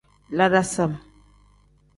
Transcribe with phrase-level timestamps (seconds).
[0.37, 0.97] La dasam.